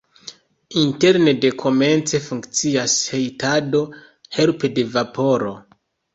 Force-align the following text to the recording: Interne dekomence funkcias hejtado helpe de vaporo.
Interne 0.83 1.33
dekomence 1.43 2.21
funkcias 2.29 2.97
hejtado 3.17 3.83
helpe 4.39 4.75
de 4.81 4.89
vaporo. 4.99 5.55